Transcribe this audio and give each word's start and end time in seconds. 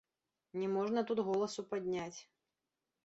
Не 0.61 0.69
можна 0.77 1.03
тут 1.11 1.21
голасу 1.27 1.67
падняць. 1.75 2.19